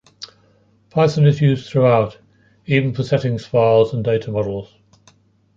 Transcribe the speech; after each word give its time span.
Python 0.89 1.27
is 1.27 1.41
used 1.41 1.69
throughout, 1.69 2.17
even 2.65 2.91
for 2.91 3.03
settings 3.03 3.45
files 3.45 3.93
and 3.93 4.03
data 4.03 4.31
models. 4.31 4.73